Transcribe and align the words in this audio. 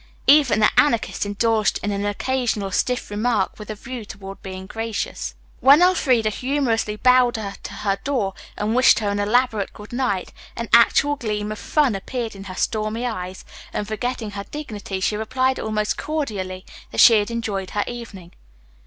Even 0.25 0.59
the 0.61 0.71
Anarchist 0.79 1.27
indulged 1.27 1.79
in 1.83 1.91
an 1.91 2.07
occasional 2.07 2.71
stiff 2.71 3.11
remark 3.11 3.59
with 3.59 3.69
a 3.69 3.75
view 3.75 4.03
toward 4.03 4.41
being 4.41 4.65
gracious. 4.65 5.35
When 5.59 5.83
Elfreda 5.83 6.31
humorously 6.31 6.95
bowed 6.95 7.37
her 7.37 7.53
to 7.61 7.71
her 7.73 7.97
door 8.03 8.33
and 8.57 8.73
wished 8.73 8.97
her 8.97 9.09
an 9.09 9.19
elaborate 9.19 9.73
good 9.73 9.93
night, 9.93 10.33
an 10.55 10.69
actual 10.73 11.17
gleam 11.17 11.51
of 11.51 11.59
fun 11.59 11.93
appeared 11.93 12.35
in 12.35 12.45
her 12.45 12.55
stormy 12.55 13.05
eyes, 13.05 13.45
and 13.73 13.87
forgetting 13.87 14.31
her 14.31 14.45
dignity 14.49 15.01
she 15.01 15.15
replied 15.15 15.59
almost 15.59 15.99
cordially 15.99 16.65
that 16.91 16.99
she 16.99 17.19
had 17.19 17.29
enjoyed 17.29 17.69
her 17.69 17.83
evening. 17.85 18.31